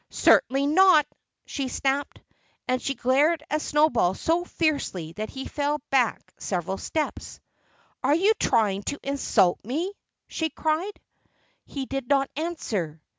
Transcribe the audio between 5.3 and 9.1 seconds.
fell back several steps. "Are you trying to